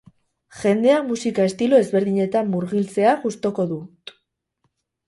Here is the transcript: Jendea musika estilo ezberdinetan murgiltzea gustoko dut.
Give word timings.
Jendea 0.61 0.95
musika 1.09 1.45
estilo 1.51 1.83
ezberdinetan 1.83 2.51
murgiltzea 2.55 3.17
gustoko 3.29 3.71
dut. 3.77 4.19